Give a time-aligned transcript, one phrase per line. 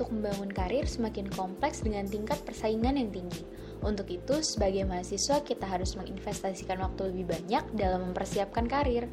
[0.00, 3.44] untuk membangun karir semakin kompleks dengan tingkat persaingan yang tinggi.
[3.84, 9.12] Untuk itu, sebagai mahasiswa kita harus menginvestasikan waktu lebih banyak dalam mempersiapkan karir.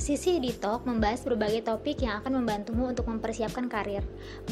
[0.00, 4.00] Sisi Editalk membahas berbagai topik yang akan membantumu untuk mempersiapkan karir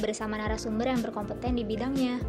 [0.05, 2.21] bersama narasumber yang berkompeten di bidangnya.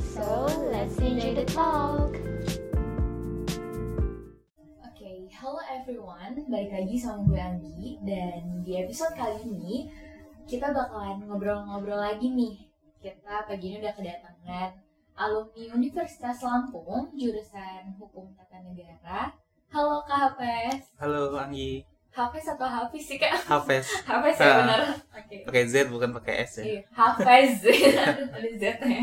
[0.00, 2.16] So, let's enjoy the talk.
[5.36, 6.48] Hello everyone.
[6.48, 9.92] Balik lagi sama gue Anggi dan di episode kali ini
[10.46, 12.54] kita bakalan ngobrol-ngobrol lagi nih.
[13.02, 14.70] Kita pagi ini udah kedatangan
[15.18, 19.34] alumni Universitas Lampung, jurusan Hukum Tata Negara.
[19.74, 20.94] Halo Kak Hafes.
[21.02, 21.82] Halo Anggi.
[22.14, 23.34] Hafes atau Hafiz sih Kak?
[23.42, 23.90] Hafes.
[24.08, 24.80] Hafes ya benar.
[24.86, 25.26] Oke.
[25.26, 25.40] Okay.
[25.50, 26.64] Pakai Z bukan pakai S ya.
[26.64, 27.52] Iya, Hafes.
[28.38, 29.02] Ada Z-nya.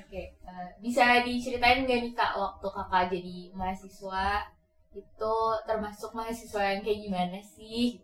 [0.00, 4.48] Oke, uh, bisa diceritain gak nih Kak waktu Kakak jadi mahasiswa
[4.96, 5.36] itu
[5.68, 8.00] termasuk mahasiswa yang kayak gimana sih?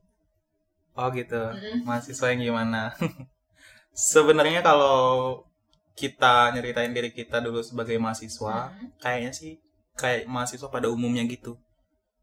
[0.93, 1.89] Oh gitu, mm.
[1.89, 2.93] mahasiswa yang gimana?
[4.13, 5.41] Sebenarnya kalau
[5.97, 9.01] kita nyeritain diri kita dulu sebagai mahasiswa, mm.
[9.01, 9.57] kayaknya sih
[9.97, 11.57] kayak mahasiswa pada umumnya gitu.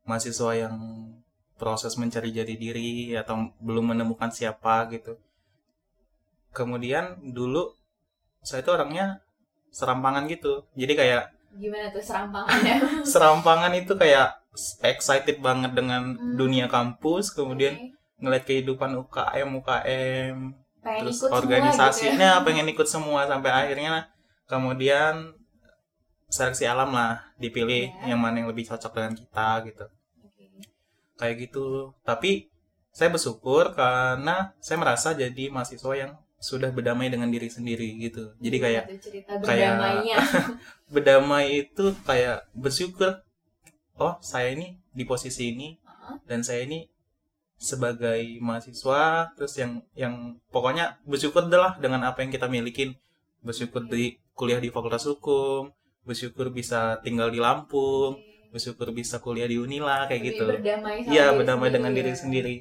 [0.05, 0.77] Mahasiswa yang
[1.57, 5.17] proses mencari jati diri atau belum menemukan siapa gitu.
[6.53, 7.73] Kemudian dulu
[8.45, 9.25] saya itu orangnya
[9.73, 10.69] serampangan gitu.
[10.77, 11.23] Jadi kayak
[11.57, 12.75] gimana tuh serampangannya?
[13.17, 14.37] serampangan itu kayak
[14.85, 16.37] excited banget dengan hmm.
[16.37, 20.37] dunia kampus, kemudian okay ngeliat kehidupan UKM UKM
[20.79, 22.45] pengen terus ikut organisasinya gitu ya?
[22.45, 24.07] pengen ikut semua sampai akhirnya
[24.47, 25.35] kemudian
[26.29, 28.13] seleksi alam lah dipilih yeah.
[28.15, 29.85] yang mana yang lebih cocok dengan kita gitu
[30.23, 30.47] okay.
[31.19, 32.47] kayak gitu tapi
[32.93, 38.57] saya bersyukur karena saya merasa jadi mahasiswa yang sudah berdamai dengan diri sendiri gitu jadi
[38.63, 38.85] kayak
[39.43, 39.73] kayak
[40.93, 43.19] berdamai itu kayak bersyukur
[43.99, 46.15] oh saya ini di posisi ini uh -huh.
[46.23, 46.87] dan saya ini
[47.59, 52.95] sebagai mahasiswa terus yang yang pokoknya bersyukur lah dengan apa yang kita milikin.
[53.43, 55.75] Bersyukur di kuliah di fakultas hukum
[56.07, 58.17] bersyukur bisa tinggal di Lampung
[58.49, 60.43] bersyukur bisa kuliah di Unila kayak Lebih gitu.
[61.13, 62.17] iya berdamai dengan diri ya.
[62.17, 62.55] sendiri.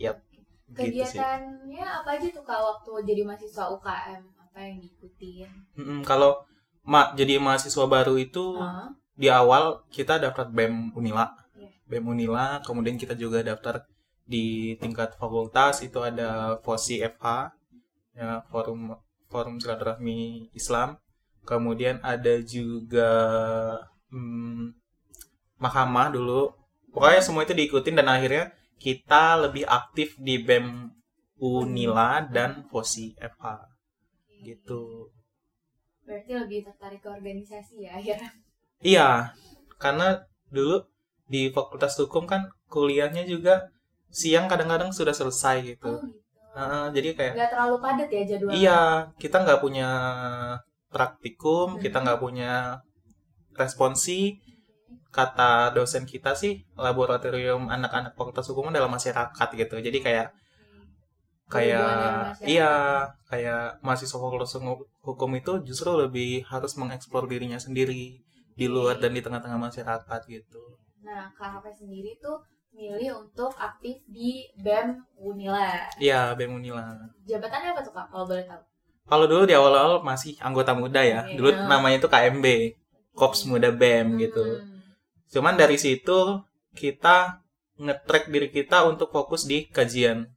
[0.00, 0.30] Yap
[0.70, 5.98] kegiatannya gitu apa aja tuh kak waktu jadi mahasiswa UKM apa yang diikutin mm -hmm,
[6.06, 6.46] kalau
[6.86, 8.88] ma jadi mahasiswa baru itu uh -huh.
[9.18, 11.28] di awal kita daftar BEM Unila.
[11.52, 11.74] Yeah.
[11.90, 13.84] BEM Unila kemudian kita juga daftar
[14.30, 17.50] di tingkat fakultas itu ada FOSI FH
[18.14, 18.94] ya forum
[19.26, 20.94] forum silaturahmi Islam.
[21.42, 23.10] Kemudian ada juga
[24.14, 24.70] hmm,
[25.58, 26.54] mahkamah dulu.
[26.94, 30.94] Pokoknya semua itu diikutin dan akhirnya kita lebih aktif di BEM
[31.42, 33.44] Unila dan FOSI FH
[34.46, 35.10] gitu.
[36.06, 38.30] Berarti lebih tertarik ke organisasi ya akhirnya
[38.80, 39.36] iya
[39.76, 40.82] karena dulu
[41.30, 43.70] di fakultas hukum kan kuliahnya juga
[44.10, 45.86] siang kadang-kadang sudah selesai gitu.
[45.88, 46.18] Oh, gitu.
[46.50, 48.58] Uh, jadi kayak nggak terlalu padat ya jadwalnya.
[48.58, 48.80] Iya,
[49.22, 49.90] kita nggak punya
[50.90, 51.80] praktikum, hmm.
[51.80, 52.82] kita nggak punya
[53.54, 54.42] responsi.
[55.10, 59.74] Kata dosen kita sih laboratorium anak-anak fakultas hukum dalam masyarakat gitu.
[59.82, 60.30] Jadi kayak
[61.50, 62.70] kayak iya
[63.26, 64.54] kayak mahasiswa fakultas
[65.02, 68.22] hukum itu justru lebih harus mengeksplor dirinya sendiri
[68.54, 70.62] di luar dan di tengah-tengah masyarakat gitu.
[71.02, 72.38] Nah, KHP sendiri tuh
[72.74, 75.90] milih untuk aktif di BEM Unila.
[76.00, 76.96] Iya, BEM Unila.
[77.26, 78.62] Jabatannya apa tuh Kak, kalau boleh tahu?
[79.10, 81.26] Kalau dulu di awal-awal masih anggota muda ya.
[81.26, 81.34] Okay.
[81.34, 82.46] Dulu namanya itu KMB,
[83.18, 84.18] Kops Muda BEM hmm.
[84.22, 84.44] gitu.
[85.34, 86.40] Cuman dari situ
[86.78, 87.42] kita
[87.80, 90.30] ngetrack diri kita untuk fokus di kajian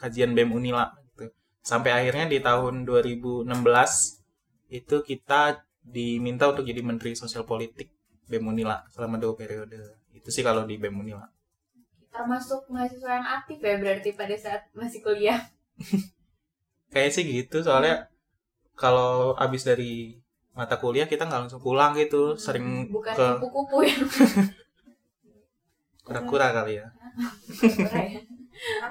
[0.00, 1.28] kajian BEM Unila gitu.
[1.60, 3.44] Sampai akhirnya di tahun 2016
[4.72, 7.92] itu kita diminta untuk jadi Menteri Sosial Politik
[8.24, 10.00] BEM Unila selama dua periode.
[10.16, 11.28] Itu sih kalau di BEM Unila
[12.14, 15.50] termasuk mahasiswa yang aktif ya berarti pada saat masih kuliah.
[16.94, 18.06] Kayak sih gitu soalnya
[18.78, 20.22] kalau abis dari
[20.54, 23.98] mata kuliah kita nggak langsung pulang gitu hmm, sering bukan ke kupu-kupu ya.
[26.04, 26.88] Kura-kura kali ya, ya.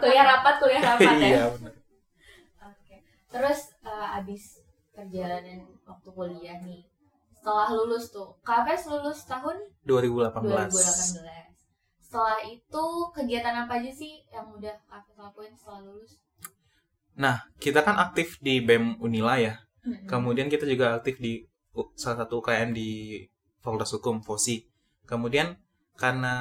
[0.02, 1.28] kuliah rapat kuliah rapat ya.
[1.30, 1.74] iya benar
[3.34, 4.62] terus uh, abis
[4.94, 6.86] perjalanan waktu kuliah nih
[7.34, 9.58] setelah lulus tuh KFS lulus tahun?
[9.84, 11.53] 2018 2018
[12.14, 16.22] setelah itu kegiatan apa aja sih yang udah kakak lakuin setelah lulus?
[17.18, 19.58] Nah, kita kan aktif di BEM Unila ya.
[19.82, 20.06] Hmm.
[20.06, 21.42] Kemudian kita juga aktif di
[21.98, 23.18] salah satu UKM di
[23.66, 24.62] Fakultas Hukum FOSI.
[25.10, 25.58] Kemudian
[25.98, 26.36] karena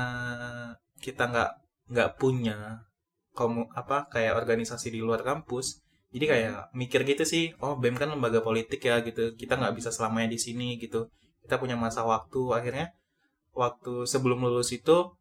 [1.01, 1.53] kita nggak
[1.89, 2.85] nggak punya
[3.33, 5.81] kamu apa kayak organisasi di luar kampus,
[6.13, 9.89] jadi kayak mikir gitu sih, oh BEM kan lembaga politik ya gitu, kita nggak bisa
[9.89, 11.09] selamanya di sini gitu.
[11.41, 12.93] Kita punya masa waktu, akhirnya
[13.57, 15.17] waktu sebelum lulus itu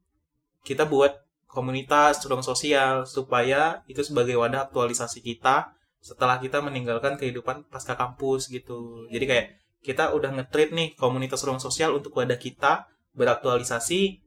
[0.62, 1.22] kita buat
[1.52, 8.50] komunitas ruang sosial supaya itu sebagai wadah aktualisasi kita setelah kita meninggalkan kehidupan pasca kampus
[8.50, 9.06] gitu.
[9.12, 9.48] Jadi kayak
[9.82, 14.22] kita udah nge-treat nih komunitas ruang sosial untuk wadah kita beraktualisasi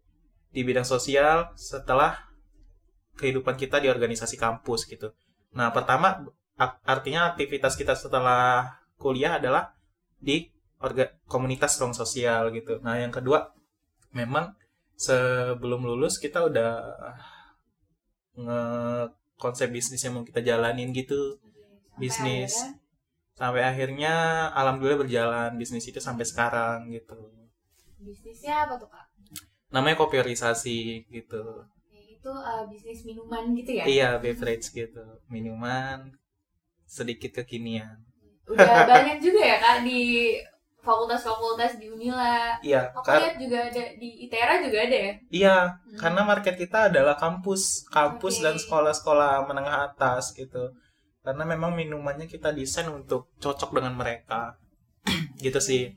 [0.54, 2.30] di bidang sosial setelah
[3.18, 5.14] kehidupan kita di organisasi kampus gitu.
[5.54, 6.26] Nah, pertama
[6.86, 9.74] artinya aktivitas kita setelah kuliah adalah
[10.20, 10.50] di
[11.26, 12.78] komunitas ruang sosial gitu.
[12.84, 13.50] Nah, yang kedua
[14.14, 14.54] memang
[14.94, 16.70] sebelum lulus kita udah
[18.34, 18.62] nge
[19.38, 21.38] konsep bisnis yang mau kita jalanin gitu.
[21.38, 22.54] Sampai bisnis.
[22.54, 24.14] akhirnya, sampai akhirnya
[24.54, 27.18] alhamdulillah berjalan bisnis itu sampai sekarang gitu.
[28.02, 29.14] Bisnisnya apa tuh kak?
[29.74, 31.66] namanya kopiorisasi gitu.
[31.90, 33.84] Itu uh, bisnis minuman gitu ya?
[33.90, 35.02] iya beverage gitu.
[35.26, 36.14] Minuman
[36.86, 37.98] sedikit kekinian.
[38.46, 40.38] Udah banyak juga ya kak di
[40.84, 42.60] fakultas-fakultas di Unila.
[42.60, 45.12] iya Aku lihat juga ada di ITERA juga ada ya.
[45.32, 45.98] iya Hmm.
[45.98, 48.44] karena market kita adalah kampus kampus Oke.
[48.44, 50.70] dan sekolah-sekolah menengah atas gitu
[51.24, 54.60] karena memang minumannya kita desain untuk cocok dengan mereka
[55.40, 55.96] gitu sih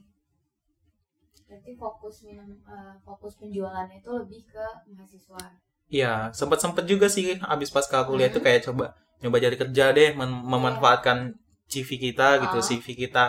[1.48, 5.40] Berarti fokus minum uh, fokus penjualannya itu lebih ke mahasiswa.
[5.88, 8.36] Iya, sempet juga sih abis pas kuliah Hmm.
[8.36, 8.92] tuh kayak coba
[9.24, 11.40] nyoba jadi kerja deh, mem- memanfaatkan
[11.72, 12.64] CV kita gitu, Ah.
[12.64, 13.26] CV kita.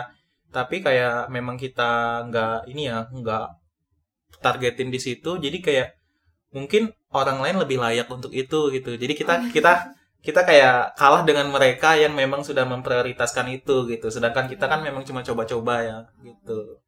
[0.49, 3.45] Tapi kayak memang kita nggak ini ya, nggak
[4.43, 5.37] targetin di situ.
[5.37, 5.87] Jadi kayak
[6.55, 8.91] mungkin orang lain lebih layak untuk itu gitu.
[8.97, 9.51] Jadi kita Oh.
[9.55, 9.73] kita
[10.19, 14.07] kita kayak kalah dengan mereka yang memang sudah memprioritaskan itu gitu.
[14.11, 16.81] Sedangkan kita kan memang cuma coba-coba ya gitu.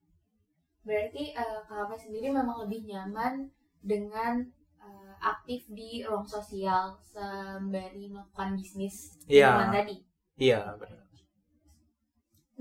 [0.81, 3.54] Berarti uh, Kak Hafiz sendiri memang lebih nyaman
[3.86, 4.42] dengan
[4.81, 9.54] uh, aktif di ruang sosial sembari melakukan bisnis Iya.
[9.54, 9.96] minuman tadi.
[10.42, 11.06] Iya, benar.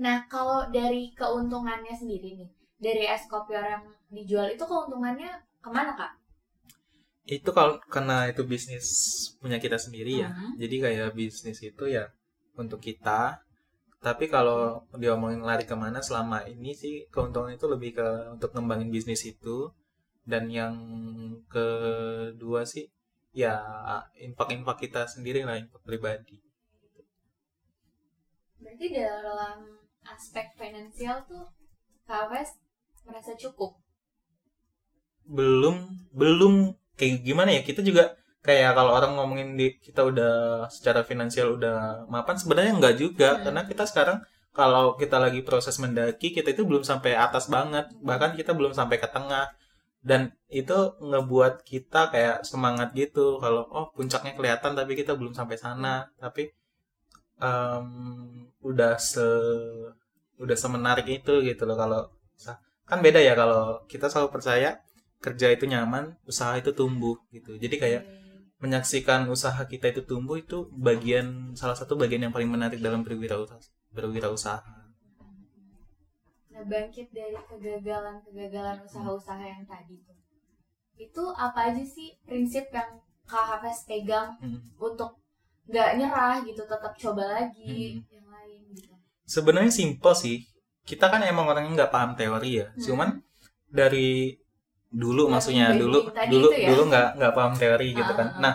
[0.03, 2.49] Nah, kalau dari keuntungannya sendiri nih,
[2.85, 3.83] dari es kopior yang
[4.15, 5.29] dijual itu keuntungannya
[5.63, 6.11] ke mana kak?
[7.37, 8.87] itu kalau karena itu bisnis
[9.41, 10.49] punya kita sendiri ya Mhm.
[10.61, 12.03] jadi kayak bisnis itu ya
[12.61, 13.21] untuk kita
[14.07, 14.61] tapi kalau
[15.03, 19.57] diomongin lari ke mana selama ini sih keuntungan itu lebih ke untuk ngembangin bisnis itu
[20.31, 20.75] dan yang
[21.53, 22.85] kedua sih
[23.43, 23.55] ya
[24.27, 26.37] infak-infak kita sendiri lah infak pribadi
[28.61, 31.45] Berarti dalam aspek finansial tuh
[32.09, 32.57] Hafiz
[33.05, 33.77] merasa cukup.
[35.31, 41.05] belum belum kayak gimana ya kita juga kayak kalau orang ngomongin di kita udah secara
[41.05, 43.37] finansial udah mapan sebenarnya enggak juga.
[43.37, 43.41] Hmm.
[43.47, 44.17] karena kita sekarang
[44.51, 47.87] kalau kita lagi proses mendaki kita itu belum sampai atas banget.
[48.03, 49.47] Bahkan kita belum sampai ke tengah.
[50.01, 53.37] Dan itu ngebuat kita kayak semangat gitu.
[53.39, 56.09] Kalau oh puncaknya kelihatan tapi kita belum sampai sana.
[56.19, 56.51] Tapi
[57.41, 57.87] em,
[58.61, 59.25] udah se
[60.41, 62.01] udah semenarik itu gitu loh kalau
[62.91, 64.83] kan beda ya kalau kita selalu percaya
[65.23, 67.55] kerja itu nyaman, usaha itu tumbuh gitu.
[67.55, 68.03] Jadi kayak
[68.59, 73.61] menyaksikan usaha kita itu tumbuh itu bagian salah satu bagian yang paling menarik dalam berwirausaha.
[73.95, 74.59] Berwirausaha.
[76.51, 80.17] Nah, bangkit dari kegagalan-kegagalan usaha-usaha yang tadi tuh.
[80.99, 84.59] Itu apa aja sih prinsip yang Kak Hafiz pegang Hmm.
[84.75, 85.20] untuk
[85.71, 88.11] nggak nyerah gitu, tetap coba lagi Hmm.
[88.11, 88.91] yang lain gitu.
[89.23, 90.43] Sebenarnya simpel sih.
[90.81, 92.67] Kita kan emang orangnya nggak paham teori ya.
[92.69, 92.83] Hmm.
[92.83, 93.09] Cuman
[93.67, 94.35] dari
[94.91, 96.67] dulu Yang maksudnya dulu dulu ya?
[96.67, 98.27] dulu nggak nggak paham teori gitu Ah, kan.
[98.27, 98.41] ah, ah.
[98.41, 98.53] Nah,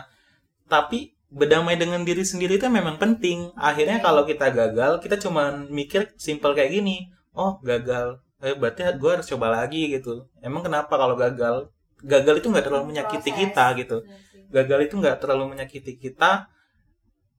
[0.66, 3.50] tapi berdamai dengan diri sendiri itu memang penting.
[3.56, 4.04] Akhirnya Oke.
[4.04, 7.08] kalau kita gagal, kita cuman mikir simpel kayak gini.
[7.32, 8.20] Oh, gagal.
[8.38, 10.28] Eh, berarti gue harus coba lagi gitu.
[10.38, 11.72] Emang kenapa kalau gagal?
[11.98, 13.40] Gagal itu nggak terlalu menyakiti Proses.
[13.42, 13.96] kita gitu.
[14.04, 14.44] Sih.
[14.46, 16.46] Gagal itu nggak terlalu menyakiti kita,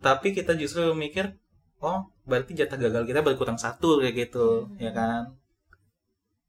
[0.01, 1.34] tapi kita justru mikir,
[1.82, 4.77] oh, berarti jatah gagal kita berkurang satu kayak gitu, Hmm.
[4.77, 5.22] ya kan?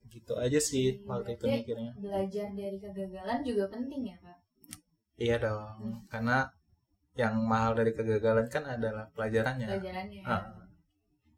[0.08, 1.92] Gitu aja sih Iya, waktu itu mikirnya.
[2.00, 4.38] Belajar dari kegagalan juga penting ya kak.
[5.18, 5.98] Iya dong, Hmm.
[6.08, 6.38] karena
[7.18, 9.66] yang mahal dari kegagalan kan adalah pelajarannya.
[9.66, 10.22] Pelajarannya.
[10.22, 10.42] Ah.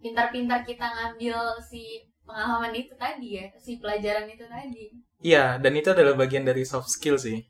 [0.00, 4.85] Pintar-pintar kita ngambil si pengalaman itu tadi ya, si pelajaran itu tadi.
[5.21, 7.43] Iya, dan itu adalah bagian dari soft skill sih.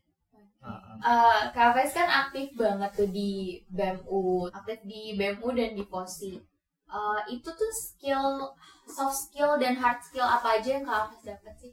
[0.60, 6.36] Eh, Kak Faiz kan aktif banget tuh di BMU, aktif di BMU dan di POSI.
[6.90, 8.52] Eh, itu tuh skill,
[8.84, 11.72] soft skill dan hard skill apa aja yang Kak Faiz dapat sih?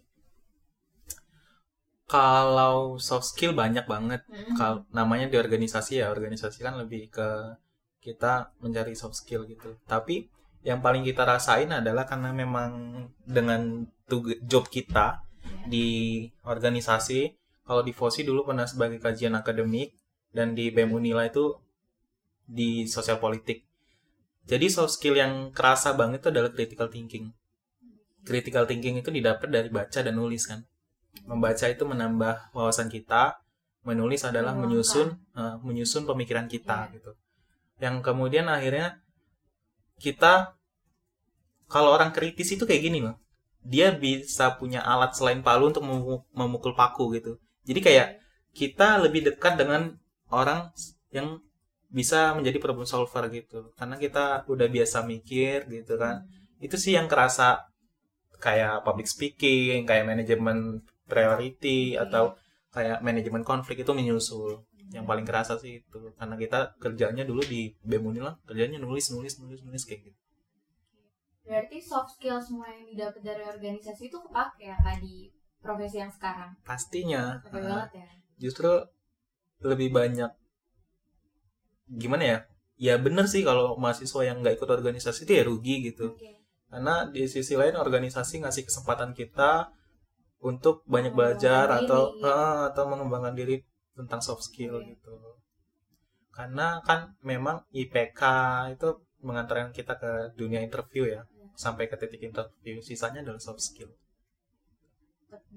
[2.08, 4.24] Kalau soft skill banyak banget.
[4.32, 4.56] Hmm.
[4.56, 7.60] Kalau namanya di organisasi ya, organisasi kan lebih ke
[8.00, 9.76] kita mencari soft skill gitu.
[9.84, 10.32] Tapi
[10.64, 13.84] yang paling kita rasain adalah karena memang dengan
[14.48, 15.64] job kita Ya.
[15.72, 15.88] di
[16.44, 17.32] organisasi,
[17.68, 19.92] kalau di FOSI dulu pernah sebagai kajian akademik
[20.32, 21.60] dan di BEM Unila itu
[22.48, 23.68] di sosial politik.
[24.48, 27.36] Jadi soft skill yang kerasa banget itu adalah critical thinking.
[28.24, 30.64] Critical thinking itu didapat dari baca dan nulis kan.
[31.28, 33.44] Membaca itu menambah wawasan kita,
[33.84, 36.94] menulis adalah menyusun eh, menyusun pemikiran kita Iya.
[36.96, 37.12] gitu.
[37.84, 39.04] Yang kemudian akhirnya
[40.00, 40.56] kita
[41.68, 43.20] kalau orang kritis itu kayak gini loh
[43.68, 47.36] dia bisa punya alat selain palu untuk memu- memukul paku gitu
[47.68, 48.08] jadi kayak
[48.56, 50.00] kita lebih dekat dengan
[50.32, 50.72] orang
[51.12, 51.44] yang
[51.92, 53.72] bisa menjadi problem solver gitu.
[53.76, 56.24] Karena kita udah biasa mikir gitu kan.
[56.64, 57.68] Itu sih yang kerasa
[58.38, 62.08] kayak public speaking kayak manajemen priority Oke.
[62.08, 62.24] atau
[62.72, 64.64] kayak manajemen konflik itu menyusul.
[64.92, 66.00] Yang paling kerasa sih itu.
[66.16, 70.20] Karena kita kerjanya dulu di BEM Unila kerjanya nulis nulis nulis nulis kayak gitu.
[71.48, 76.12] Berarti soft skill semua yang didapat dari organisasi itu kepake ya kak di profesi yang
[76.14, 76.54] sekarang.
[76.64, 78.08] pastinya banget ya.
[78.40, 78.72] justru
[79.60, 80.30] lebih banyak
[81.88, 82.38] gimana ya
[82.78, 86.38] ya bener sih kalau mahasiswa yang nggak ikut organisasi itu ya rugi gitu Oke.
[86.70, 89.72] karena di sisi lain organisasi ngasih kesempatan kita
[90.44, 93.66] untuk banyak belajar atau eh, atau mengembangkan diri
[93.98, 94.94] tentang soft skill Oke.
[94.94, 95.16] gitu
[96.30, 98.22] karena kan memang IPK
[98.78, 98.90] itu
[99.26, 101.50] mengantarkan kita ke dunia interview ya Ya.
[101.58, 103.90] sampai ke titik interview sisanya adalah soft skill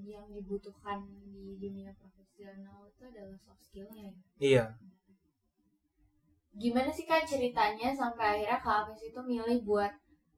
[0.03, 4.15] yang dibutuhkan di dunia profesional itu adalah soft skillnya ya.
[4.41, 4.65] iya
[6.51, 9.93] Gimana sih kak ceritanya sampai akhirnya kak Apes itu milih buat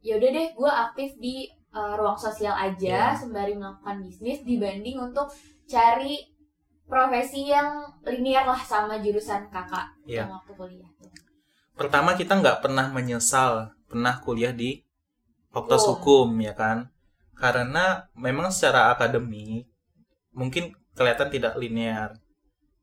[0.04, 3.16] ya udah deh gue aktif di uh, ruang sosial aja Iya.
[3.16, 5.32] sembari melakukan bisnis dibanding untuk
[5.64, 6.20] cari
[6.84, 10.28] profesi yang linear lah sama jurusan kakak Iya.
[10.28, 10.90] yang waktu kuliah.
[11.72, 14.84] pertama kita nggak pernah menyesal pernah kuliah di
[15.48, 16.28] fakultas Hukum.
[16.28, 16.91] hukum ya kan
[17.36, 19.66] karena memang secara akademik
[20.32, 22.16] mungkin kelihatan tidak linear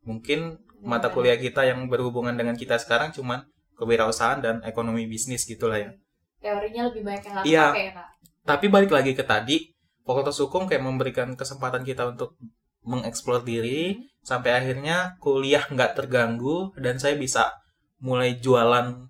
[0.04, 1.16] mungkin mata Benar.
[1.16, 3.44] kuliah kita yang berhubungan dengan kita sekarang cuman
[3.76, 5.92] kewirausahaan dan ekonomi bisnis gitulah ya
[6.40, 7.66] Teorinya lebih banyak yang Iya.
[7.76, 8.08] ya kak.
[8.48, 9.76] tapi balik lagi ke tadi
[10.08, 12.34] fakultas hukum kayak memberikan kesempatan kita untuk
[12.82, 17.52] mengeksplor diri sampai akhirnya kuliah nggak terganggu dan saya bisa
[18.00, 19.06] mulai jualan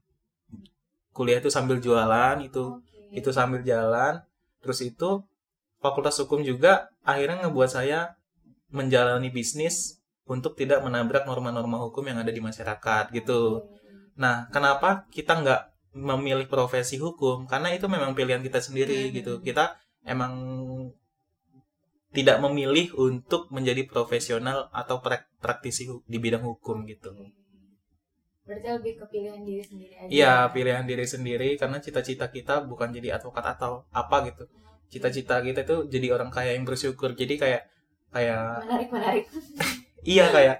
[1.14, 3.14] kuliah itu sambil jualan itu Oke.
[3.14, 4.20] itu sambil jalan
[4.60, 5.22] terus itu
[5.80, 8.16] fakultas hukum juga akhirnya ngebuat saya
[8.70, 13.66] menjalani bisnis untuk tidak menabrak norma-norma hukum yang ada di masyarakat gitu
[14.20, 15.62] nah kenapa kita nggak
[15.96, 19.14] memilih profesi hukum karena itu memang pilihan kita sendiri Mhm.
[19.16, 20.34] gitu kita emang
[22.10, 27.14] tidak memilih untuk menjadi profesional atau prak- praktisi di bidang hukum gitu
[28.50, 30.10] Berarti lebih ke pilihan diri sendiri aja.
[30.10, 34.50] Iya, pilihan diri sendiri karena cita-cita kita bukan jadi advokat atau apa gitu.
[34.90, 37.14] Cita-cita kita itu jadi orang kaya yang bersyukur.
[37.14, 37.62] Jadi kayak
[38.10, 39.24] kayak Menarik menarik.
[40.08, 40.58] iya kayak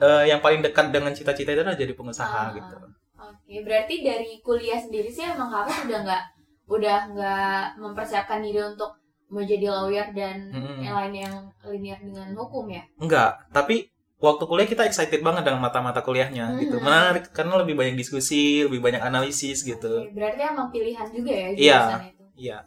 [0.00, 2.52] eh, yang paling dekat dengan cita-cita itu adalah jadi pengusaha Ah.
[2.52, 2.76] gitu.
[3.14, 6.24] Oke, berarti dari kuliah sendiri sih emang kakak udah nggak
[6.64, 8.96] udah nggak mempersiapkan diri untuk
[9.28, 10.80] menjadi lawyer dan Mm-mm.
[10.80, 11.34] yang lain yang
[11.66, 12.84] linear dengan hukum ya.
[12.96, 16.76] Enggak, tapi waktu kuliah kita excited banget dengan mata-mata kuliahnya gitu.
[16.78, 16.84] Mhm.
[16.84, 20.04] Menarik karena lebih banyak diskusi, lebih banyak analisis gitu.
[20.04, 21.78] Oke, berarti emang pilihan juga ya Iya.
[21.80, 22.24] jurusan itu.
[22.36, 22.58] Iya.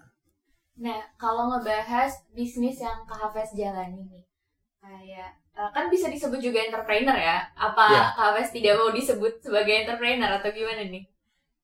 [0.77, 4.23] Nah, kalau ngebahas bisnis yang Kak Hafez jalani nih,
[4.77, 7.37] kayak eh, kan bisa disebut juga entrepreneur ya?
[7.57, 8.03] Apa Iya.
[8.13, 11.03] Kak Hafez tidak mau disebut sebagai entrepreneur atau gimana nih?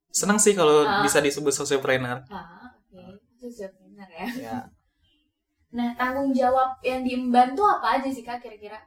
[0.10, 1.02] Senang sih kalau Ah.
[1.06, 2.26] bisa disebut sociopreneur.
[2.30, 3.02] Ah, oke,
[3.38, 4.28] itu entrepreneur ya.
[4.50, 4.58] Ya.
[5.74, 8.78] Nah, tanggung jawab yang diemban tuh apa aja sih Kak kira-kira?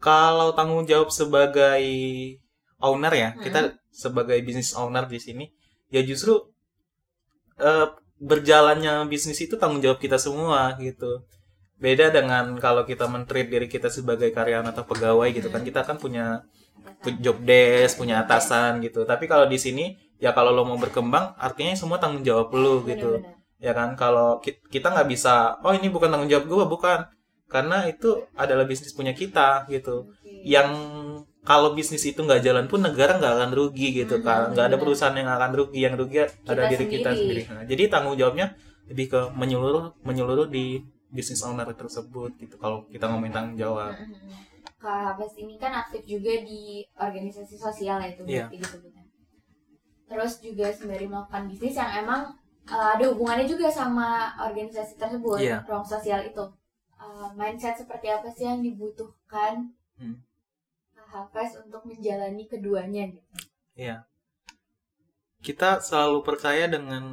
[0.00, 1.82] Kalau tanggung jawab sebagai
[2.80, 3.42] owner ya, Hmm.
[3.44, 3.60] kita
[3.92, 5.44] sebagai business owner di sini,
[5.90, 6.38] ya justru
[7.60, 7.86] eh,
[8.20, 11.24] berjalannya bisnis itu tanggung jawab kita semua gitu.
[11.80, 15.68] Beda dengan kalau kita men-treat diri kita sebagai karyawan atau pegawai gitu kan, Hmm.
[15.68, 16.44] kita kan punya
[17.02, 19.08] pu- job desk, punya atasan gitu.
[19.08, 23.20] Tapi kalau di sini ya kalau lo mau berkembang, artinya semua tanggung jawab lo gitu.
[23.60, 27.00] ya kan kalau ki- kita nggak bisa oh ini bukan tanggung jawab gue bukan.
[27.52, 30.08] Karena itu adalah bisnis punya kita gitu.
[30.44, 30.68] Yang
[31.40, 34.76] kalau bisnis itu nggak jalan pun negara nggak akan rugi gitu Hmm, kan nggak ada
[34.76, 37.42] perusahaan yang akan rugi yang rugi ada diri kita sendiri.
[37.46, 38.46] sendiri Nah, jadi tanggung jawabnya
[38.90, 44.30] lebih ke menyeluruh menyeluruh di bisnis owner tersebut gitu kalau kita ngomongin tanggung jawab Mm-mm.
[44.80, 48.48] Kak Hafez ini kan aktif juga di organisasi sosial ya itu Iya.
[48.48, 49.04] berarti disebutnya.
[50.08, 52.22] Terus juga sembari melakukan bisnis yang emang
[52.66, 54.08] uh, ada hubungannya juga sama
[54.40, 55.62] organisasi tersebut, Iya.
[55.68, 56.44] ruang sosial itu.
[56.96, 59.68] Uh, mindset seperti apa sih yang dibutuhkan
[60.00, 60.16] Hmm.
[61.10, 63.34] Kak Hafez untuk menjalani keduanya gitu?
[65.42, 67.04] kita selalu percaya dengan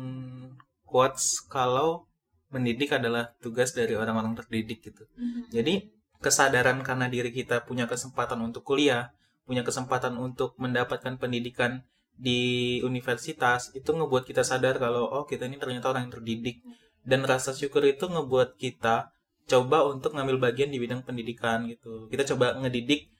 [0.85, 2.05] quotes kalau
[2.53, 5.03] mendidik adalah tugas dari orang-orang terdidik gitu
[5.51, 5.89] Jadi
[6.21, 9.11] kesadaran karena diri kita punya kesempatan untuk kuliah,
[9.49, 11.83] punya kesempatan untuk mendapatkan pendidikan
[12.17, 16.61] di universitas, itu ngebuat kita sadar kalau oh kita ini ternyata orang yang terdidik.
[17.07, 19.13] Dan rasa syukur itu ngebuat kita
[19.47, 22.11] coba untuk ngambil bagian di bidang pendidikan gitu.
[22.11, 23.16] Kita coba ngedidik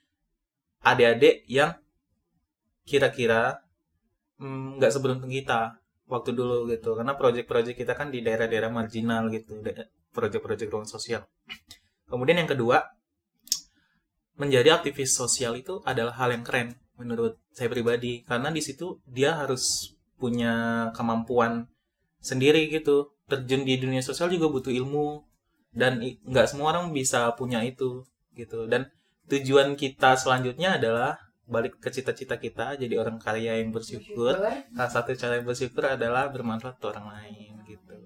[0.82, 1.74] adik-adik yang
[2.88, 3.60] kira-kira
[4.40, 6.96] mm, nggak seberuntung kita waktu dulu gitu.
[6.96, 9.60] Karena proyek-proyek kita kan di daerah-daerah marginal gitu
[10.16, 11.28] proyek-proyek ruang sosial.
[12.08, 12.80] Kemudian yang kedua
[14.40, 18.24] menjadi aktivis sosial itu adalah hal yang keren menurut saya pribadi.
[18.24, 21.68] Karena di situ dia harus punya kemampuan
[22.18, 23.12] sendiri gitu.
[23.28, 25.22] Terjun di dunia sosial juga butuh ilmu.
[25.68, 28.64] Dan nggak semua orang bisa punya itu gitu.
[28.64, 28.88] Dan
[29.28, 34.36] tujuan kita selanjutnya adalah balik ke cita-cita kita jadi orang kaya yang bersyukur
[34.76, 37.96] salah satu cara yang bersyukur adalah bermanfaat untuk orang lain gitu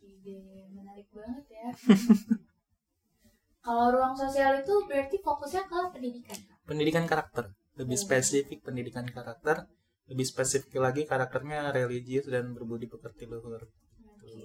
[0.00, 1.68] Ide menarik banget ya.
[3.64, 6.38] Kalau ruang sosial itu berarti fokusnya ke pendidikan.
[6.64, 8.04] Pendidikan karakter lebih Hmm.
[8.04, 9.64] spesifik pendidikan karakter
[10.10, 14.36] lebih spesifik lagi karakternya religius dan berbudi pekerti luhur Oke.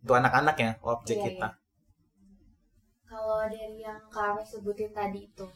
[0.00, 1.48] untuk anak-anak ya objek Iya, kita
[3.08, 5.46] Kalau dari yang Ames sebutin tadi itu,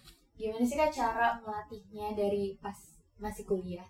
[0.41, 2.75] gimana sih Kak cara melatihnya dari pas
[3.21, 3.85] masih kuliah?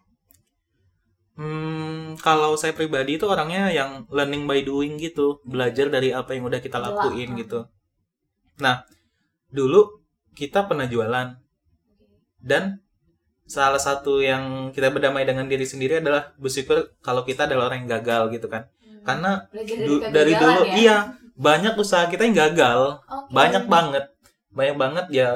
[1.39, 6.51] Hmm, kalau saya pribadi itu orangnya yang learning by doing gitu, belajar dari apa yang
[6.51, 7.39] udah kita lakuin hmm.
[7.39, 7.61] gitu.
[8.59, 8.83] Nah,
[9.49, 10.03] dulu
[10.35, 11.39] kita pernah jualan
[12.43, 12.83] dan
[13.47, 18.03] salah satu yang kita berdamai dengan diri sendiri adalah bersyukur kalau kita adalah orang yang
[18.03, 18.67] gagal gitu kan.
[18.83, 19.07] Hmm.
[19.07, 20.75] Karena dari, du- dari dulu ya?
[20.75, 20.97] iya
[21.43, 23.35] banyak usaha kita yang gagal, Oke.
[23.35, 24.05] banyak banget,
[24.55, 25.29] banyak banget ya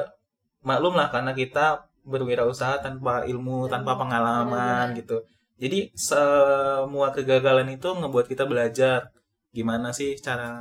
[0.63, 4.99] maklum lah karena kita berwirausaha tanpa ilmu, tanpa pengalaman benar-benar.
[5.03, 5.17] gitu.
[5.57, 9.11] Jadi semua kegagalan itu ngebuat kita belajar
[9.51, 10.53] gimana sih cara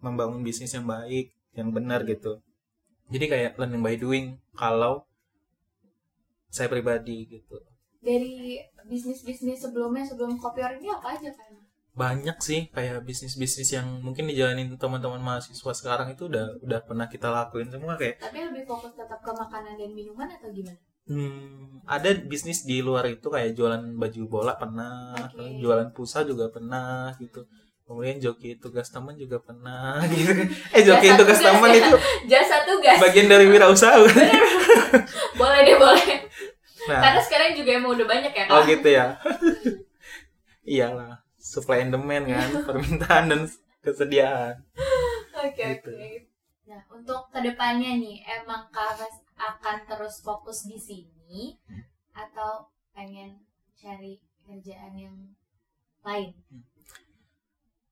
[0.00, 2.40] membangun bisnis yang baik, yang benar gitu.
[3.10, 5.04] Jadi kayak learning by doing kalau
[6.48, 7.58] saya pribadi gitu.
[8.00, 8.56] Dari
[8.88, 11.52] bisnis-bisnis sebelumnya sebelum kopior ini apa aja kan?
[12.00, 17.28] Banyak sih kayak bisnis-bisnis yang mungkin dijalanin teman-teman mahasiswa sekarang itu udah udah pernah kita
[17.28, 20.80] lakuin semua kayak Tapi lebih fokus tetap ke makanan dan minuman atau gimana?
[21.04, 25.58] Hmm, ada bisnis di luar itu kayak jualan baju bola pernah, Oke.
[25.58, 27.44] jualan pulsa juga pernah gitu.
[27.82, 30.30] Kemudian joki tugas teman juga pernah gitu.
[30.70, 31.94] Eh joki Jasa tugas tugas teman itu
[32.30, 32.96] Jasa tugas.
[33.02, 33.98] bagian dari wirausaha.
[35.40, 36.08] boleh deh boleh.
[36.86, 38.70] Nah, Karena sekarang juga emang udah banyak ya oh kak.
[38.70, 39.06] gitu ya.
[40.62, 43.42] Iyalah, supply and demand kan, permintaan dan
[43.80, 44.60] kesediaan.
[45.40, 45.88] Oke Gitu.
[45.88, 46.10] oke.
[46.68, 51.56] Nah untuk ke depannya nih emang kak Ames akan terus fokus di sini
[52.12, 53.40] atau pengen
[53.74, 55.16] cari kerjaan yang
[56.04, 56.36] lain?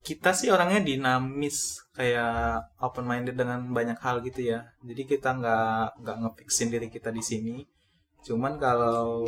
[0.04, 4.72] Kita sih orangnya dinamis, kayak open minded dengan banyak hal gitu ya.
[4.80, 7.56] Jadi kita nggak nggak ngefixin diri kita di sini.
[8.24, 9.20] Cuman kalau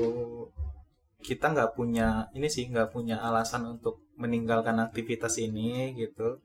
[1.21, 6.41] kita nggak punya ini sih nggak punya alasan untuk meninggalkan aktivitas ini gitu.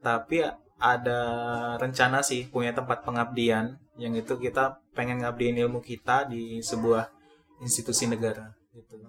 [0.00, 0.44] Tapi
[0.76, 1.20] ada
[1.80, 7.08] rencana sih punya tempat pengabdian yang itu kita pengen ngabdiin ilmu kita di sebuah
[7.64, 9.00] institusi negara gitu.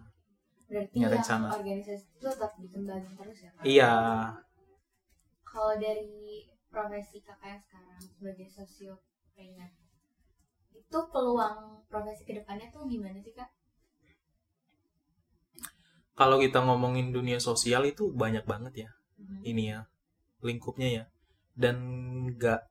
[0.68, 1.48] Berarti yang rencana.
[1.56, 3.64] organisasi itu tetap dikembangin terus ya kak?
[3.64, 3.94] Iya,
[5.48, 9.72] Kalau dari profesi kakak yang sekarang sebagai sosiopreneur
[10.76, 13.48] itu peluang profesi ke depannya tuh gimana sih kak?
[16.18, 18.90] Kalau kita ngomongin dunia sosial itu banyak banget ya.
[19.18, 19.42] Mhm.
[19.46, 19.80] ini ya
[20.42, 21.04] lingkupnya ya
[21.58, 21.76] dan
[22.30, 22.62] nggak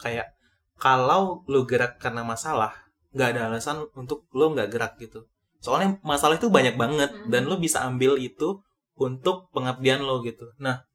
[0.00, 0.32] kayak
[0.80, 2.72] kalau lo gerak karena masalah
[3.12, 5.28] nggak ada alasan untuk lo nggak gerak gitu
[5.60, 7.28] soalnya masalah itu banyak banget Mhm.
[7.28, 8.64] dan lo bisa ambil itu
[8.96, 10.88] untuk pengabdian lo gitu nah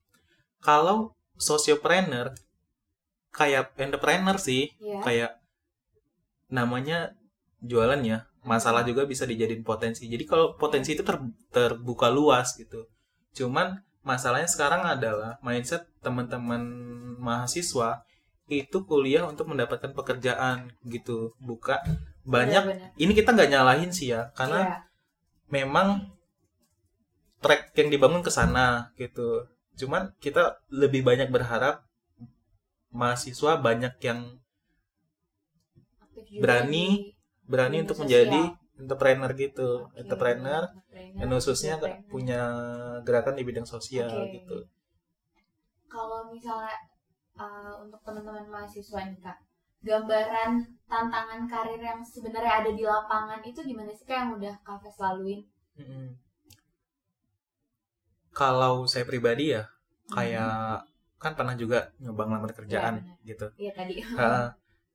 [0.58, 2.34] kalau sosiopreneur
[3.30, 5.00] kayak entrepreneur sih Iya.
[5.06, 5.32] kayak
[6.50, 7.14] namanya
[7.62, 10.06] jualan ya masalah juga bisa dijadiin potensi.
[10.06, 12.86] Jadi kalau potensi itu ter- terbuka luas gitu.
[13.34, 16.62] Cuman masalahnya sekarang adalah mindset teman-teman
[17.18, 18.06] mahasiswa
[18.46, 21.34] itu kuliah untuk mendapatkan pekerjaan gitu.
[21.42, 21.82] Buka
[22.22, 22.62] banyak.
[22.62, 22.90] Benar-benar.
[23.02, 24.78] ini kita nggak nyalahin sih ya karena Iya.
[25.50, 25.88] memang
[27.42, 29.50] track yang dibangun ke sana gitu.
[29.74, 31.82] Cuman kita lebih banyak berharap
[32.94, 34.38] mahasiswa banyak yang
[36.40, 37.15] berani-
[37.52, 38.06] berani untuk sosial.
[38.10, 38.42] menjadi
[38.76, 42.12] entrepreneur gitu Oke, entrepreneur entrepreneur, dan khususnya entrepreneur.
[42.12, 42.42] punya
[43.08, 44.34] gerakan di bidang sosial Oke.
[44.36, 44.58] gitu
[45.88, 46.76] Kalau misalnya
[47.40, 49.38] uh, untuk teman-teman mahasiswa nih kak,
[49.80, 50.52] gambaran
[50.92, 55.40] tantangan karir yang sebenarnya ada di lapangan itu gimana sih kak yang udah Kafes laluin?
[55.80, 56.20] Mm-mm.
[58.36, 59.64] kalau saya pribadi ya
[60.12, 60.84] kayak
[61.16, 63.18] kan pernah juga nyoba ngelamar kerjaan Iya, benar.
[63.26, 63.94] gitu Iya tadi.
[64.04, 64.30] Ha,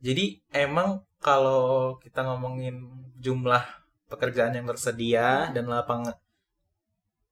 [0.01, 2.89] jadi emang kalau kita ngomongin
[3.21, 3.61] jumlah
[4.09, 6.17] pekerjaan yang tersedia dan lapangan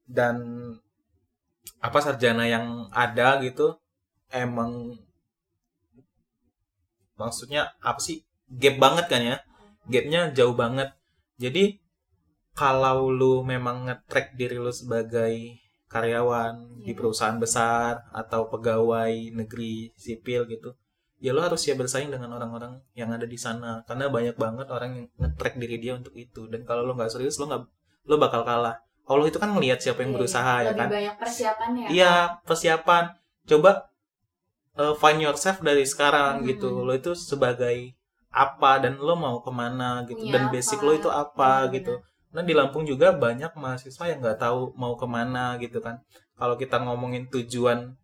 [0.09, 0.37] dan
[1.81, 3.77] apa sarjana yang ada gitu
[4.33, 4.97] emang
[7.19, 8.23] maksudnya apa sih?
[8.49, 9.37] Gap banget kan ya?
[9.91, 10.95] Gapnya jauh banget.
[11.37, 11.77] Jadi
[12.57, 16.97] kalau lu memang nge-track diri lu sebagai karyawan di Iya.
[16.97, 20.77] perusahaan besar atau pegawai negeri sipil gitu
[21.19, 24.91] ya lu harus siap bersaing dengan orang-orang yang ada di sana karena banyak banget orang
[24.95, 27.63] yang nge-track diri dia untuk itu dan kalau lu nggak serius lu nggak
[28.07, 31.17] lu bakal kalah Allah itu kan ngelihat siapa yang Iya, berusaha ya lebih kan banyak
[31.17, 32.13] persiapannya Iya,
[32.45, 33.05] persiapan.
[33.49, 33.71] Coba
[34.77, 36.47] uh, find yourself dari sekarang Hmm.
[36.47, 36.69] gitu.
[36.85, 37.97] Lo itu sebagai
[38.29, 40.21] apa dan lo mau ke mana gitu.
[40.21, 40.53] Punya dan apa.
[40.53, 41.75] basic lo itu apa Benar-benar.
[41.81, 41.95] gitu.
[42.29, 46.05] Nah di Lampung juga banyak mahasiswa yang nggak tahu mau ke mana gitu kan.
[46.37, 47.97] Kalau kita ngomongin tujuan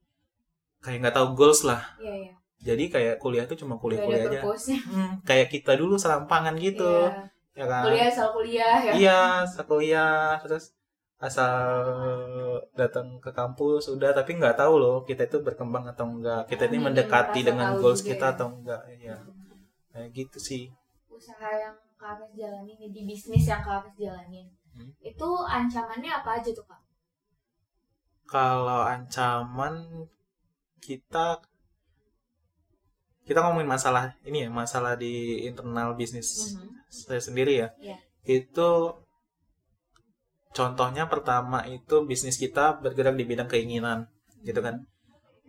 [0.80, 1.84] kayak nggak tahu goals lah.
[2.00, 4.40] iya iya Jadi kayak kuliah itu cuma kuliah-kuliah aja.
[4.88, 7.28] Hmm, kayak kita dulu serampangan gitu, Iya.
[7.54, 7.82] ya kan?
[7.86, 10.72] kuliah asal kuliah ya Iya, sekuliah terus
[11.20, 11.54] asal
[12.74, 16.76] datang ke kampus udah tapi nggak tahu loh kita itu berkembang atau enggak kita ini
[16.76, 18.32] Minim mendekati rasa dengan goals kita ya.
[18.34, 19.16] atau enggak ya
[19.94, 20.62] kayak gitu sih
[21.08, 24.90] usaha yang Kak jalanin di bisnis yang Kak Hafiz jalanin Hmm.
[25.00, 26.82] itu ancamannya apa aja tuh Kak?
[28.26, 30.04] kalau ancaman
[30.82, 31.38] kita
[33.24, 36.68] kita ngomongin masalah ini ya masalah di internal bisnis Mhm.
[36.88, 37.96] saya sendiri ya Iya.
[38.24, 38.70] itu
[40.54, 44.06] contohnya pertama itu bisnis kita bergerak di bidang keinginan
[44.44, 44.86] gitu kan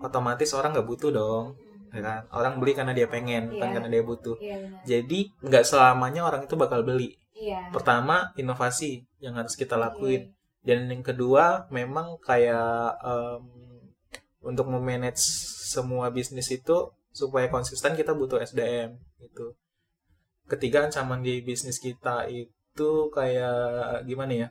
[0.01, 1.45] otomatis orang nggak butuh dong
[1.93, 3.73] ya kan orang beli karena dia pengen bukan Iya.
[3.77, 4.81] karena dia butuh Iya benar.
[4.83, 7.69] jadi nggak selamanya orang itu bakal beli Iya.
[7.71, 10.33] pertama inovasi yang harus kita lakuin Oke.
[10.65, 13.43] dan yang kedua memang kayak em,
[14.41, 15.21] untuk memanage
[15.65, 16.77] semua bisnis itu
[17.15, 19.55] supaya konsisten kita butuh SDM gitu
[20.45, 24.49] ketiga ancaman di bisnis kita itu kayak gimana ya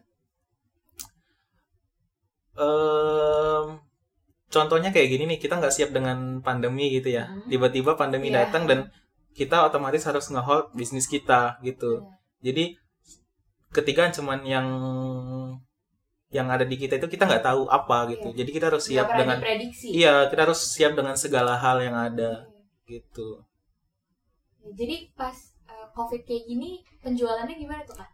[2.55, 3.83] Em,
[4.47, 7.51] contohnya kayak gini nih kita nggak siap dengan pandemi gitu ya Hmm.
[7.51, 8.47] tiba-tiba pandemi Iya.
[8.47, 8.79] datang dan
[9.35, 12.15] kita otomatis harus nge-hold bisnis kita gitu Benar.
[12.41, 12.65] jadi
[13.75, 14.67] ketiga ancaman yang
[16.31, 18.31] yang ada di kita itu kita nggak tahu apa gitu.
[18.31, 18.39] Iya.
[18.43, 19.87] Jadi kita harus siap dengan diprediksi.
[19.91, 22.47] iya, kita harus siap dengan segala hal yang ada
[22.87, 23.43] gitu.
[24.61, 28.11] Ya, Jadi pas uh, COVID kayak gini penjualannya gimana tuh Kak?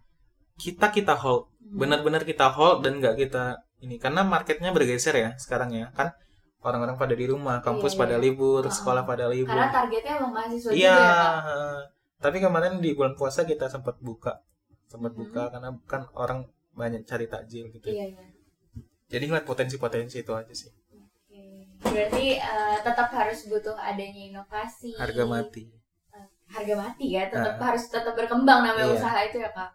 [0.60, 1.76] Kita kita hold, Hmm.
[1.76, 6.12] benar-benar kita hold dan nggak kita ini karena marketnya bergeser ya sekarang ya kan
[6.60, 8.24] orang-orang pada di rumah, kampus Iya, pada iya.
[8.28, 8.74] libur, Uh-uh.
[8.74, 9.56] sekolah pada libur.
[9.56, 10.92] Karena targetnya emang mahasiswa Iya.
[10.92, 11.20] juga ya.
[12.20, 14.44] Tapi kemarin di bulan puasa kita sempat buka,
[14.84, 15.20] sempat Hmm.
[15.24, 16.44] buka karena kan orang
[16.76, 17.88] banyak cari takjil gitu.
[17.88, 18.24] Iya iya.
[19.08, 20.68] Jadi ngeliat potensi-potensi itu aja sih.
[21.82, 24.94] Berarti uh, tetap harus butuh adanya inovasi.
[24.94, 25.64] Harga mati.
[26.50, 27.70] harga mati ya tetap Ah.
[27.70, 28.98] harus tetap berkembang namanya Iya.
[28.98, 29.70] usaha itu ya kak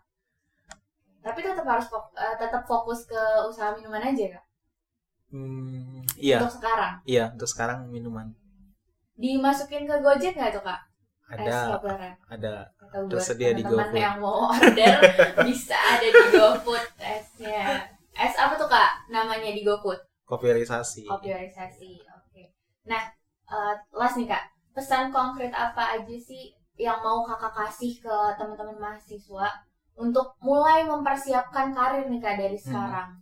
[1.23, 4.43] tapi tetap harus fok- eh, tetap fokus ke usaha minuman aja kak?
[5.31, 6.93] Hmm, iya, untuk sekarang?
[7.01, 8.27] Iya untuk sekarang minuman.
[9.15, 10.83] Dimasukin ke Gojek nggak tuh kak?
[11.25, 11.79] Ada.
[12.27, 12.67] Ada.
[13.07, 13.95] Tersedia di GoFood.
[13.95, 14.95] yang mau order
[15.47, 17.87] bisa ada di GoFood esnya.
[18.13, 21.05] Es apa tuh kak namanya di GoFood kopierisasi.
[21.05, 22.43] Kopiorisasi, oke.
[22.89, 23.03] Nah,
[23.49, 28.75] eh, last nih kak, pesan konkret apa aja sih yang mau kakak kasih ke teman-teman
[28.75, 29.47] mahasiswa
[29.95, 33.15] untuk mulai mempersiapkan karir nih kak dari sekarang?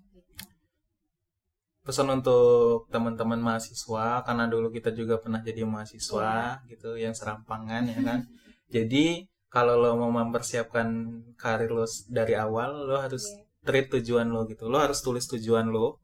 [1.84, 8.00] Pesan untuk teman-teman mahasiswa karena dulu kita juga pernah jadi mahasiswa gitu yang serampangan ya
[8.00, 8.20] kan.
[8.74, 10.88] Jadi kalau lo mau mempersiapkan
[11.36, 13.44] karir lo dari awal, lo harus Iya.
[13.68, 14.72] treat tujuan lo gitu.
[14.72, 16.00] Lo harus tulis tujuan lo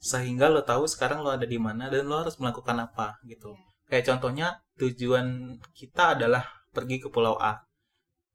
[0.00, 3.52] sehingga lo tahu sekarang lo ada di mana dan lo harus melakukan apa gitu.
[3.52, 3.68] Iya.
[3.92, 4.46] Kayak contohnya
[4.80, 7.60] tujuan kita adalah pergi ke Pulau A.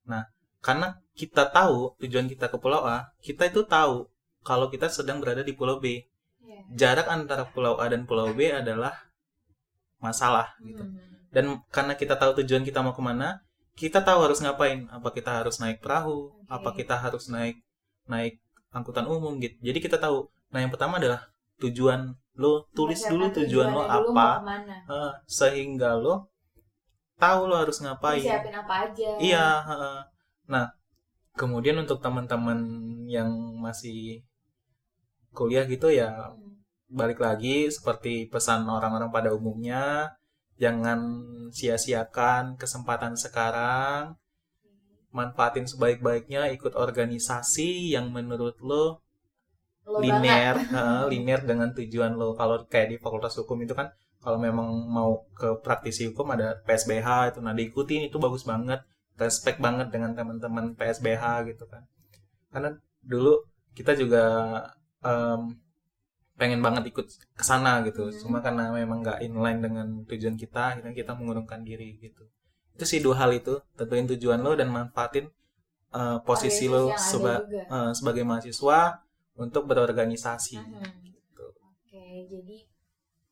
[0.06, 0.30] Nah,
[0.62, 4.06] karena kita tahu tujuan kita ke Pulau A, kita itu tahu
[4.46, 6.06] kalau kita sedang berada di Pulau B.
[6.46, 6.62] Iya.
[6.78, 8.94] Jarak antara Pulau A dan Pulau B adalah
[9.98, 10.86] masalah gitu.
[10.86, 11.02] Hmm.
[11.34, 13.42] Dan karena kita tahu tujuan kita mau ke mana,
[13.74, 14.86] kita tahu harus ngapain.
[14.94, 17.58] Apa kita harus naik perahu, apa kita harus naik
[18.06, 18.38] naik
[18.70, 19.58] angkutan umum gitu.
[19.66, 20.30] Jadi kita tahu.
[20.54, 21.26] Nah, yang pertama adalah
[21.62, 24.30] tujuan lo tulis dulu Mempersiapkan tujuan lo dulu apa
[24.92, 26.28] eh, sehingga lo
[27.16, 28.20] tahu lo harus ngapain.
[28.20, 29.10] Siapin apa aja?
[29.20, 29.48] Iya.
[29.64, 30.00] heeh.
[30.52, 30.68] Nah,
[31.40, 32.60] kemudian untuk teman-teman
[33.08, 33.32] yang
[33.64, 34.24] masih
[35.36, 36.64] kuliah gitu ya Hmm.
[36.92, 40.16] balik lagi seperti pesan orang-orang pada umumnya,
[40.56, 41.00] jangan
[41.52, 44.16] sia-siakan kesempatan sekarang,
[45.12, 49.05] manfaatin sebaik-baiknya, ikut organisasi yang menurut lo
[49.86, 52.34] Lo linear, heeh, linear dengan tujuan lo.
[52.34, 53.94] Kalau kayak di Fakultas Hukum itu kan,
[54.26, 58.82] kalau memang mau ke praktisi hukum ada PSBH itu, nah diikutin itu bagus banget,
[59.22, 61.86] respect banget dengan teman-teman PSBH gitu kan.
[62.50, 62.74] Karena
[63.06, 63.46] dulu
[63.78, 64.26] kita juga
[65.06, 65.54] em,
[66.42, 67.06] pengen banget ikut
[67.38, 68.18] ke sana gitu, Hmm.
[68.18, 72.26] cuma karena memang nggak inline dengan tujuan kita, akhirnya kita mengurungkan diri gitu.
[72.74, 75.30] Itu sih dua hal itu, tentuin tujuan lo dan manfaatin
[75.94, 79.00] uh, posisi lo seba uh, sebagai mahasiswa
[79.36, 80.60] untuk berorganisasi.
[80.60, 80.92] Hmm.
[81.04, 81.46] Gitu.
[81.60, 82.58] Oke, jadi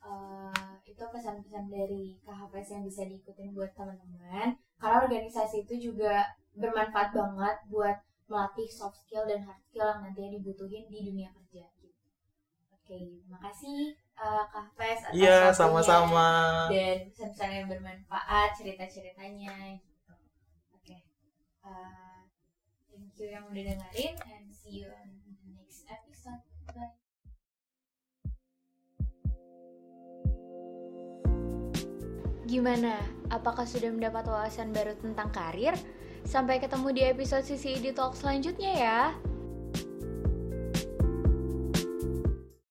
[0.03, 4.59] uh, itu pesan-pesan dari KHPS yang bisa diikutin buat teman-teman.
[4.77, 10.31] Karena organisasi itu juga bermanfaat banget buat melatih soft skill dan hard skill yang nantinya
[10.39, 11.65] dibutuhin di dunia kerja.
[11.79, 12.03] Gitu.
[12.75, 12.99] Oke,
[13.31, 16.67] makasih uh, KHPS atas Iya, sama-sama.
[16.67, 20.13] Dan pesan-pesan yang bermanfaat, cerita-ceritanya gitu.
[20.75, 21.07] Oke.
[21.63, 22.27] Uh,
[22.91, 25.22] thank you yang udah dengerin and see you on.
[32.43, 33.01] Gimana?
[33.33, 35.73] Apakah sudah mendapat wawasan baru tentang karir?
[36.21, 38.99] Sampai ketemu di episode Edi Talk selanjutnya ya.